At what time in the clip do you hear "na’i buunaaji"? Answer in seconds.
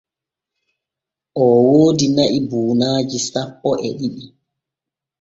2.15-3.17